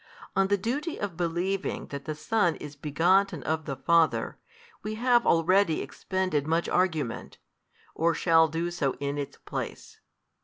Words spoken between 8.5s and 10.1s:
so in its place.